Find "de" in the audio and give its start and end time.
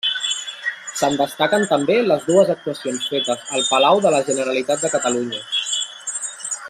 4.07-4.15, 4.87-4.93